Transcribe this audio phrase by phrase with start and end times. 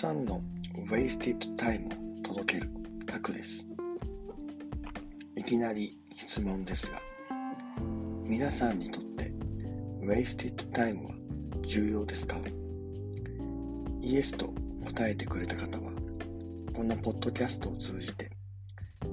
[0.00, 0.40] さんの
[0.88, 2.70] Wasted Time を届ける
[3.04, 3.66] タクです。
[5.34, 7.02] いきなり質問ですが、
[8.22, 9.32] 皆さんにとって
[10.00, 11.10] Wasted Time は
[11.62, 12.36] 重要ですか？
[14.00, 14.54] イエスと
[14.86, 15.90] 答えてくれた方は、
[16.72, 18.30] このポッドキャストを通じて、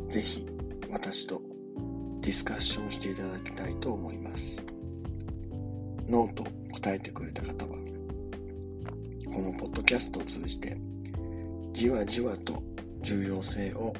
[0.07, 0.45] ぜひ
[0.91, 1.41] 私と
[2.21, 4.61] ディスカッションしていただきたいと思います。
[6.07, 6.43] ノーと
[6.73, 7.75] 答えてくれた方は、
[9.35, 10.77] このポッドキャストを通じて、
[11.73, 12.63] じわじわと
[13.01, 13.93] 重要性を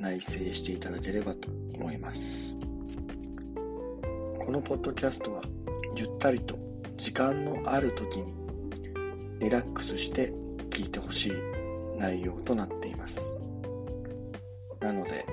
[0.00, 2.56] 内省していただければと思います。
[4.44, 5.42] このポッドキャストは、
[5.94, 6.58] ゆったりと
[6.96, 8.34] 時間のある時に
[9.38, 10.32] リラックスして
[10.70, 11.32] 聞いてほしい
[11.96, 13.20] 内容となっています。
[14.80, 15.24] なので、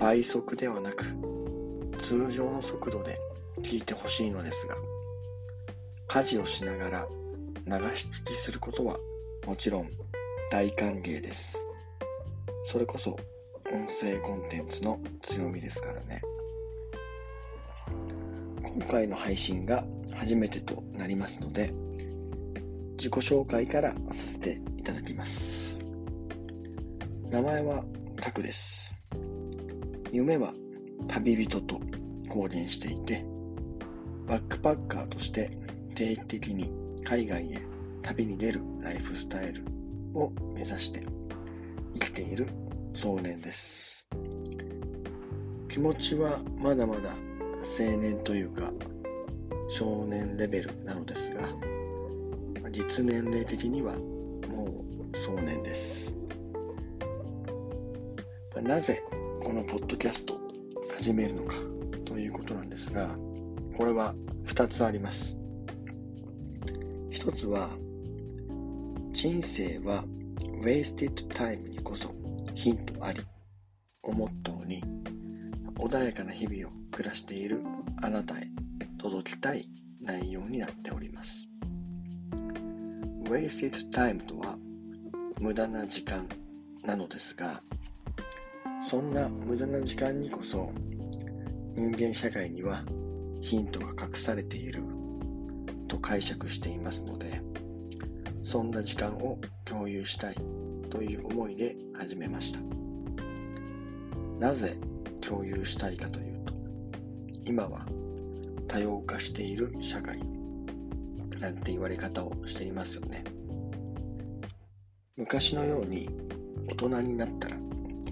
[0.00, 1.04] 倍速ではなく、
[2.00, 3.16] 通常の速度で
[3.62, 4.74] 聞いてほしいのですが、
[6.08, 7.08] 家事をしながら
[7.68, 8.96] 流し聞きすることは
[9.46, 9.90] もちろん
[10.50, 11.58] 大歓迎です。
[12.64, 13.10] それこそ
[13.70, 16.22] 音声コンテンツの強みですからね。
[18.62, 21.74] 今回の配信が初めてとなりますので、
[22.96, 25.78] 自己紹介からさせていただきます。
[27.30, 27.84] 名前は
[28.16, 28.94] タクです。
[30.10, 30.54] 夢は
[31.06, 31.80] 旅人と
[32.30, 33.26] 公言していて、
[34.26, 35.50] バックパッカーとして
[35.94, 37.58] 定期的に海外へ
[38.02, 39.64] 旅に出るライフスタイル
[40.14, 41.02] を目指して
[41.94, 42.48] 生きている
[42.94, 44.06] 壮年です。
[45.68, 47.10] 気持ちはまだまだ
[47.62, 48.72] 青年というか
[49.68, 51.42] 少年レベルなのですが、
[52.70, 53.94] 実年齢的には
[54.48, 56.14] もう壮年です。
[58.62, 59.02] なぜ
[59.42, 60.38] このポッドキャストを
[60.96, 61.54] 始めるのか
[62.04, 63.08] ということなんですが、
[63.76, 64.14] これは
[64.46, 65.38] 2つあります。
[67.18, 67.68] 1つは、
[69.12, 70.04] 人生は
[70.62, 72.14] wasted time にこそ
[72.54, 73.20] ヒントあり
[74.04, 74.84] をモットーに
[75.74, 77.60] 穏やかな日々を暮らしている
[78.02, 78.48] あなたへ
[78.98, 79.68] 届きたい
[80.00, 81.48] 内容になっております。
[83.24, 84.56] wasted time とは
[85.40, 86.28] 無駄な時間
[86.84, 87.60] なのですが、
[88.88, 90.70] そんな無駄な時間にこそ
[91.74, 92.84] 人間社会には
[93.42, 94.84] ヒントが隠されている
[95.88, 97.42] と解釈していますので
[98.42, 100.36] そんな時間を共有したい
[100.90, 102.60] という思いで始めました。
[104.38, 104.78] なぜ
[105.20, 106.54] 共有したいかというと
[107.44, 107.84] 今は
[108.68, 110.20] 多様化している社会
[111.40, 113.24] なんて言われ方をしていますよね。
[115.16, 116.08] 昔のように
[116.68, 117.56] 大人になったら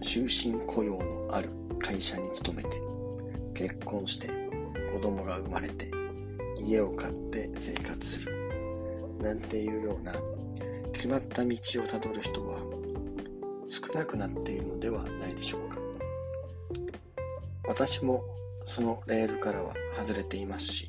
[0.03, 2.81] 終身雇用のある会社に勤めて
[3.55, 4.29] 結婚して
[4.93, 5.89] 子供が生まれて
[6.67, 8.35] 家を買って生活する。
[9.21, 10.13] なんていうような
[10.93, 12.59] 決まった道をたどる人は
[13.67, 15.79] 少なくなっているのではないでしょうか。
[17.69, 18.25] 私も
[18.65, 20.89] そのレールからは外れていますし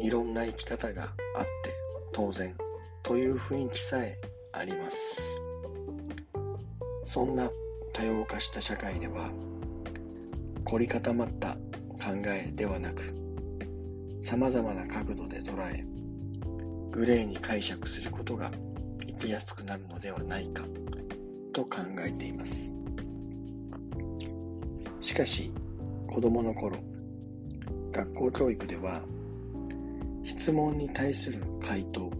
[0.00, 1.10] いろんな生き方があっ
[1.42, 1.72] て
[2.12, 2.54] 当然
[3.02, 4.18] という雰囲気さえ
[4.52, 5.40] あります。
[7.04, 7.50] そんな
[7.92, 9.30] 多様化した社会では
[10.64, 13.27] 凝り固まった考えではなく
[14.28, 15.86] 様々な角度で捉え
[16.90, 18.50] グレーに解釈することが
[19.06, 20.64] 生きやすくなるのではないか
[21.54, 22.70] と考えています。
[25.00, 25.50] しかし
[26.06, 26.76] 子供の頃
[27.90, 29.00] 学校教育では
[30.24, 32.10] 質問に対する回答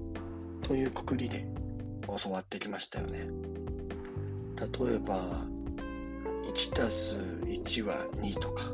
[0.63, 1.47] というくくりで
[2.23, 3.29] 教わってきましたよね。
[4.57, 5.45] 例えば
[6.49, 8.73] 1たす1は2とか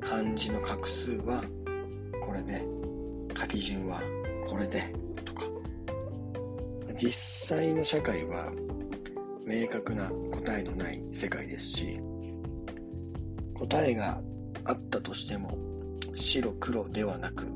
[0.00, 1.44] 漢字の画数は
[2.30, 2.64] これで
[3.36, 4.00] 書き順は
[4.48, 5.42] これでとか。
[6.94, 8.52] 実際の社会は
[9.44, 12.00] 明確な答えのない世界ですし
[13.54, 14.20] 答えが
[14.64, 15.58] あったとしても
[16.14, 17.46] 白黒ではなく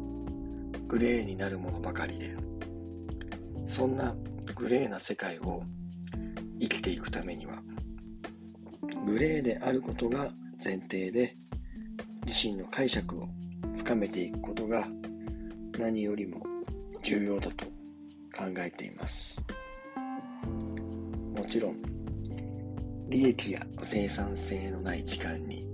[0.88, 2.34] グレーになるものばかりで
[3.68, 4.12] そんな
[4.56, 5.62] グレーな世界を
[6.60, 7.62] 生きていくためには
[9.06, 10.30] グレーであることが
[10.64, 11.36] 前提で
[12.26, 13.28] 自身の解釈を
[13.84, 14.88] 深めていくことが
[15.78, 16.42] 何よりも
[17.02, 17.66] 重要だと
[18.34, 19.44] 考えています。
[21.36, 21.76] もちろん
[23.10, 25.68] 利益や生産性のない時間に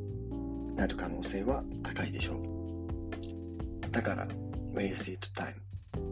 [0.75, 3.91] なる可能性は高いでしょう。
[3.93, 4.27] だから
[4.75, 5.55] wasted time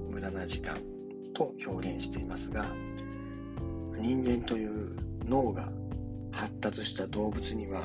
[0.08, 0.78] 無駄な時間
[1.34, 2.64] と表現していますが
[3.98, 4.94] 人間という
[5.26, 5.68] 脳が
[6.30, 7.82] 発達した動物には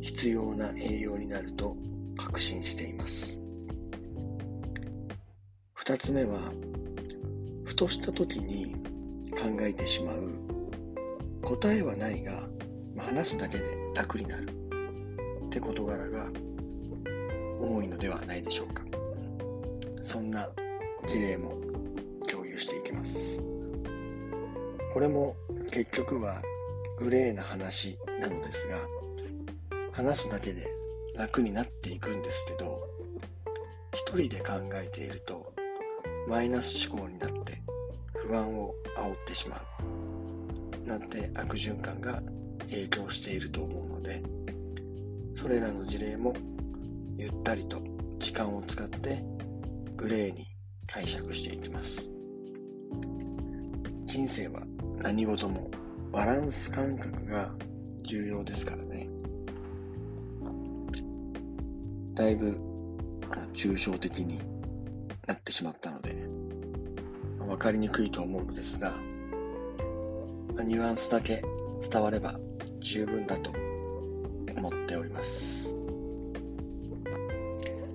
[0.00, 1.76] 必要な栄養になると
[2.16, 3.38] 確信しています。
[5.76, 6.52] 2つ目は
[7.64, 8.74] ふとした時に
[9.32, 10.30] 考えてしまう。
[11.42, 12.46] 答えはないが、
[12.96, 13.64] 話すだけで
[13.94, 14.48] 楽になる。
[15.46, 16.28] って事柄が
[17.60, 18.82] 多いのではないでしょうか。
[20.02, 20.48] そんな
[21.08, 21.56] 事例も
[22.28, 23.40] 共有していきます。
[24.92, 25.36] これも
[25.70, 26.42] 結局は
[26.98, 28.76] グレーな話なのですが
[29.92, 30.66] 話すだけで
[31.20, 32.80] 楽になっていくんですけど
[33.92, 35.52] 一人で考えていると
[36.26, 37.60] マイナス思考になって
[38.14, 39.60] 不安を煽ってしま
[40.86, 40.88] う。
[40.88, 42.22] なんて悪循環が
[42.70, 44.22] 影響していると思うので
[45.36, 46.32] それらの事例も
[47.18, 47.82] ゆったりと
[48.18, 49.22] 時間を使って
[49.96, 50.46] グレーに
[50.86, 52.08] 解釈していきます。
[54.06, 54.62] 人生は
[55.02, 55.70] 何事も
[56.10, 57.52] バランス感覚が
[58.04, 58.89] 重要ですから。
[62.14, 62.56] だいぶ
[63.52, 64.40] 抽象的に
[65.26, 66.16] なってしまったので
[67.38, 68.94] 分かりにくいと思うのですが
[70.64, 71.42] ニュアンスだけ
[71.90, 72.38] 伝われば
[72.80, 73.52] 十分だと
[74.56, 75.72] 思っております。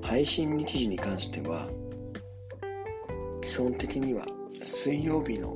[0.01, 1.67] 配信日時に関しては
[3.43, 4.25] 基本的には
[4.65, 5.55] 水曜日の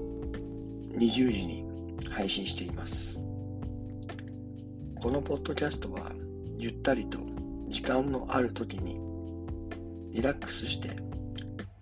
[0.98, 1.66] 20時に
[2.10, 3.20] 配信しています。
[5.02, 6.12] このポッドキャストは
[6.58, 7.20] ゆったりと
[7.70, 9.00] 時間のある時に
[10.12, 10.90] リラックスして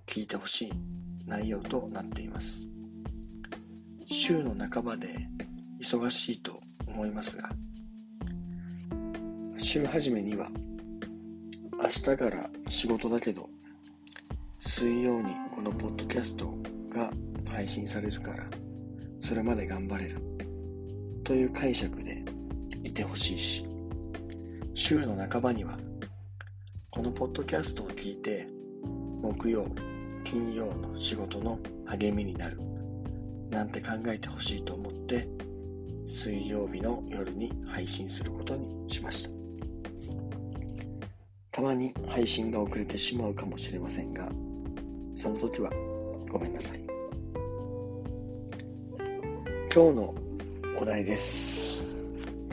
[0.05, 0.73] 聞いてほしい
[1.25, 2.67] 内容となっています。
[4.05, 5.27] 週の半ばで
[5.81, 7.49] 忙しいと思いますが
[9.57, 10.49] 週始めには
[11.73, 13.49] 明日から仕事だけど
[14.59, 16.53] 水曜にこのポッドキャスト
[16.89, 17.11] が
[17.51, 18.45] 配信されるから
[19.19, 20.21] それまで頑張れる。
[21.27, 22.23] という解釈で
[22.85, 23.66] いてほしいし
[24.79, 25.75] 週の半ばには
[26.91, 28.47] このポッドキャストを聞いて
[29.23, 29.65] 木曜
[30.23, 31.57] 金曜の仕事の
[31.87, 32.59] 励みになる
[33.49, 35.27] なんて考えてほしいと思って
[36.07, 39.31] 水曜日の夜に配信することにしました。
[41.51, 44.29] たまに配信が遅れてしまうかもしれませんが
[45.15, 45.71] その時は
[46.31, 46.79] ごめんなさい。
[49.73, 50.15] 今日の
[50.79, 51.83] お題です。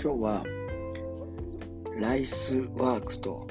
[0.03, 0.54] 今日は
[2.05, 3.47] ライスワークと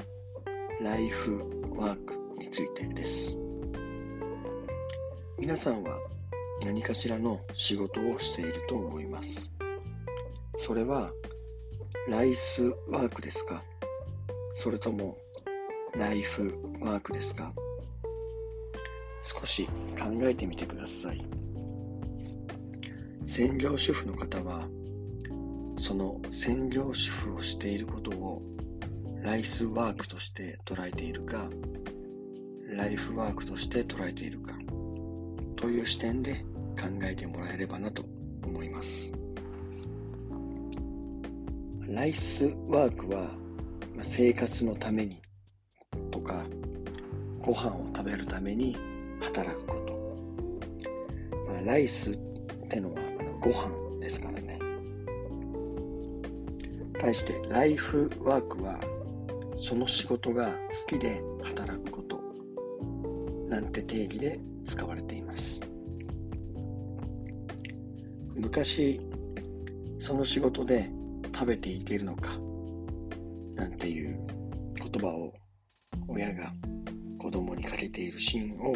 [0.80, 1.40] ライフ
[1.76, 3.36] ワークについてです。
[5.36, 5.98] 皆さんは
[6.64, 9.50] 何かしらの仕事をしていると思います。
[10.56, 11.10] それは
[12.08, 13.60] ライスワークですか？
[14.54, 15.18] それとも
[15.96, 17.52] ライフワークですか？
[19.20, 19.68] 少し
[19.98, 21.26] 考えてみてください。
[23.26, 24.68] 専業主婦の方は
[25.84, 28.40] その専業主婦をしていることを
[29.22, 31.46] ライスワークとして捉えているか、
[32.70, 34.54] ライフワークとして捉えているか、
[35.56, 36.36] という視点で
[36.80, 38.02] 考えてもらえればなと
[38.46, 39.12] 思います。
[41.86, 43.28] ライスワークは
[44.00, 45.20] 生活のために
[46.10, 46.46] とか、
[47.42, 48.74] ご飯を食べるために
[49.20, 49.94] 働くこと。
[51.66, 52.16] ライスっ
[52.70, 53.02] てのは
[53.42, 54.53] ご飯ですからね。
[57.04, 58.80] 対してライフワークは
[59.58, 62.18] その仕事が好きで働くこと
[63.46, 65.60] なんて定義で使われています。
[68.34, 69.02] 昔
[70.00, 70.90] その仕事で
[71.34, 72.38] 食べていけるのか
[73.54, 74.18] なんていう
[74.76, 75.34] 言葉を
[76.08, 76.54] 親が
[77.18, 78.74] 子供にかけているシーンを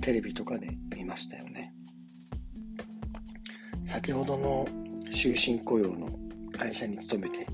[0.00, 1.74] テレビとかで見ましたよね。
[3.88, 4.68] 先ほどの
[5.10, 6.23] 終身雇用の
[6.58, 7.46] 会社に勤めて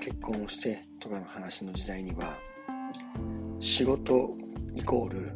[0.00, 2.38] 結婚をしてとかの話の時代には
[3.60, 4.36] 仕事
[4.74, 5.32] イコール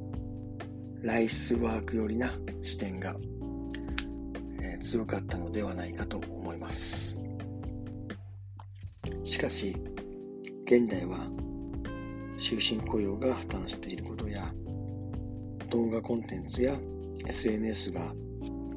[1.02, 3.16] ライスワーク寄りな視点が、
[4.60, 7.18] えー、強かったのではないかと思います。
[9.24, 9.74] しかし
[10.66, 11.18] 現代は
[12.38, 14.52] 終身雇用が破綻していることや
[15.68, 16.76] 動画コンテンツや
[17.26, 18.12] SNS が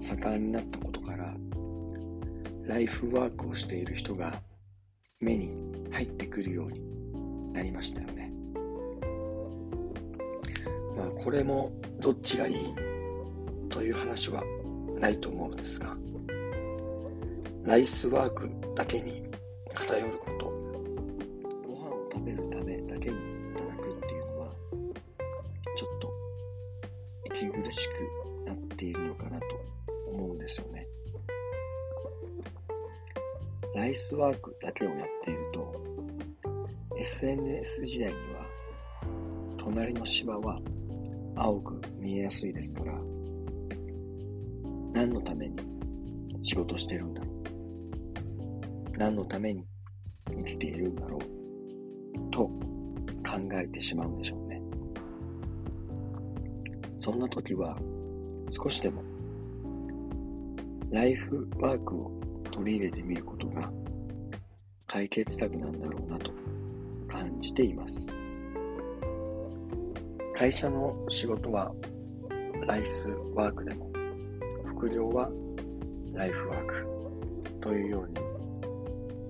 [0.01, 1.33] 盛んになったことから
[2.65, 4.41] ライフワークをしている人が
[5.20, 5.51] 目に
[5.91, 6.82] 入ってくるように
[7.53, 8.32] なりましたよね。
[10.96, 12.55] まあこれもどっちがいい
[13.70, 14.43] という話は
[15.00, 15.96] ないと思うんですが、
[17.63, 19.24] ライスワークだけに
[19.74, 20.46] 偏ること、
[21.67, 23.17] ご飯を食べるためだけに
[23.55, 24.51] 働くっていうのは、
[25.75, 26.13] ちょっと
[27.25, 29.46] 息苦しくなっているのかなと
[30.12, 30.88] 思うんですよね。
[33.83, 35.75] ライスワークだけをやっていると、
[36.97, 38.45] SNS 時代には、
[39.57, 40.57] 隣の芝は
[41.35, 42.93] 青く見えやすいですから、
[44.93, 45.57] 何のために
[46.43, 47.29] 仕事してるんだろ
[48.95, 49.65] う何のために
[50.29, 52.53] 生きているんだろうと考
[53.51, 54.61] えてしまうんでしょうね。
[57.01, 57.77] そんな時は
[58.49, 59.03] 少しでも
[60.89, 62.12] ライフワークを
[62.53, 63.69] 取り入れてみることが
[64.88, 66.31] 解決策なんだろうなと
[67.10, 68.07] 感じています。
[70.36, 71.72] 会社の仕事は
[72.67, 73.91] ライスワークでも
[74.65, 75.29] 副業は
[76.13, 76.86] ライフワーク
[77.62, 78.15] というように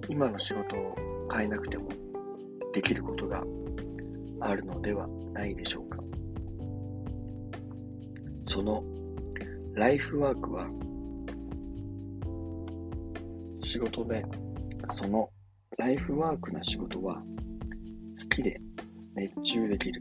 [0.09, 0.95] 今の仕事を
[1.31, 1.89] 変えなくても
[2.73, 3.43] できることが
[4.41, 5.97] あるのではないでしょうか
[8.47, 8.83] その
[9.73, 10.67] ライフワークは
[13.73, 14.23] 仕事で
[14.93, 15.27] その
[15.79, 17.15] ライフワークな仕事は
[18.21, 18.61] 好きで
[19.15, 19.99] 熱中できる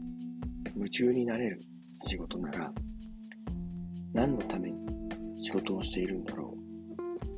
[0.75, 1.59] 夢中になれる
[2.05, 2.71] 仕事なら
[4.13, 4.77] 何のために
[5.43, 6.55] 仕事をしているんだろ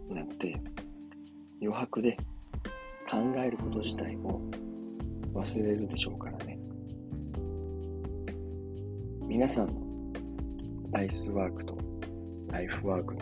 [0.10, 0.62] うなんて
[1.62, 2.18] 余白で
[3.10, 4.42] 考えること自体も
[5.34, 6.60] 忘れるでしょうからね。
[9.22, 9.82] 皆さんの
[10.92, 11.78] ライスワークと
[12.52, 13.22] ライフワークの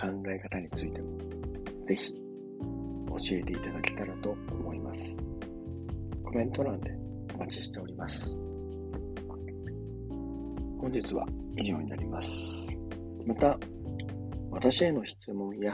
[0.00, 1.33] 考え方についても
[1.84, 2.14] ぜひ
[3.08, 5.16] 教えていただけたらと思います
[6.24, 6.90] コメント欄で
[7.34, 8.44] お待ちしております
[10.84, 11.26] 本日は
[11.56, 12.76] 以上になります。
[13.26, 13.58] また、
[14.50, 15.72] 私への質問や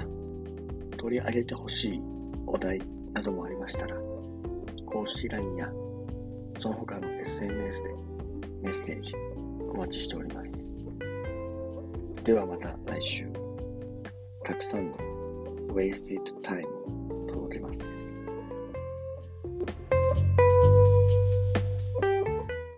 [0.97, 2.03] 取り上げてほしい
[2.47, 2.79] お題
[3.13, 3.97] などもありましたら、
[4.87, 5.69] 公式 LINE や
[6.61, 7.89] その他の SNS で
[8.63, 9.13] メッセージ
[9.73, 10.65] お待ちしております。
[12.23, 13.29] ではまた来週、
[14.45, 14.99] たくさんの
[15.73, 18.10] Wasted Time を届けます。